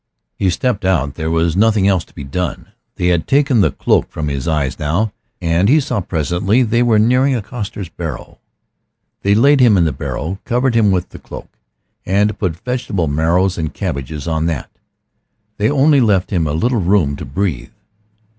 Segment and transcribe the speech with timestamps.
[0.35, 2.69] He stepped out; there was nothing else to be done.
[2.95, 6.81] They had taken the cloak from his eyes now, and he saw presently that they
[6.81, 8.39] were nearing a coster's barrow.
[9.21, 11.55] They laid him in the barrow, covered him with the cloak,
[12.03, 14.71] and put vegetable marrows and cabbages on that.
[15.57, 17.69] They only left him a little room to breathe.